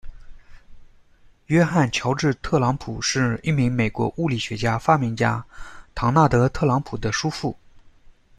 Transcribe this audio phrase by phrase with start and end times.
[1.45, 5.45] 约翰·乔治·特朗普是一名美国物理学家、发明家，
[5.93, 7.55] 唐纳德·特朗普的叔父。